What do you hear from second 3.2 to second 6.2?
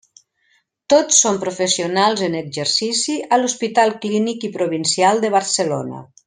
a l'Hospital Clínic i Provincial de Barcelona.